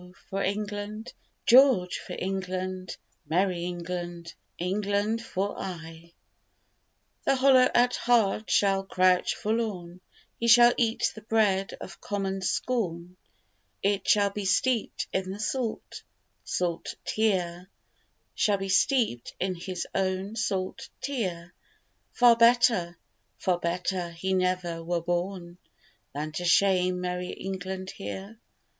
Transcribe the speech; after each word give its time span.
for 0.31 0.41
England! 0.41 1.13
George 1.45 1.99
for 1.99 2.15
England! 2.17 2.97
Merry 3.29 3.65
England! 3.65 4.33
England 4.57 5.21
for 5.23 5.55
aye! 5.59 6.11
The 7.23 7.35
hollow 7.35 7.69
at 7.75 7.97
heart 7.97 8.49
shall 8.49 8.83
crouch 8.83 9.35
forlorn, 9.35 10.01
He 10.39 10.47
shall 10.47 10.73
eat 10.75 11.11
the 11.13 11.21
bread 11.21 11.73
of 11.79 12.01
common 12.01 12.41
scorn; 12.41 13.15
It 13.83 14.07
shall 14.07 14.31
be 14.31 14.43
steeped 14.45 15.05
in 15.13 15.29
the 15.29 15.39
salt, 15.39 16.01
salt 16.43 16.95
tear, 17.05 17.69
Shall 18.33 18.57
be 18.57 18.69
steeped 18.69 19.35
in 19.39 19.53
his 19.53 19.85
own 19.93 20.35
salt 20.35 20.89
tear: 20.99 21.53
Far 22.11 22.35
better, 22.35 22.97
far 23.37 23.59
better 23.59 24.09
he 24.09 24.33
never 24.33 24.83
were 24.83 25.01
born 25.01 25.59
Than 26.11 26.31
to 26.31 26.43
shame 26.43 27.01
merry 27.01 27.33
England 27.33 27.91
here. 27.91 28.39